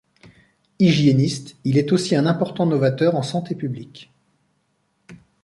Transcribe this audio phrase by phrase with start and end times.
[0.79, 4.11] Hygiéniste, il est aussi un important novateur en santé publique.